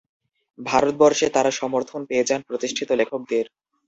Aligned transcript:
ভারতবর্ষে 0.59 1.27
তারা 1.29 1.51
সমর্থন 1.51 2.01
পেয়ে 2.09 2.27
যান 2.29 2.41
প্রতিষ্ঠিত 2.49 2.89
লেখকদের। 2.99 3.45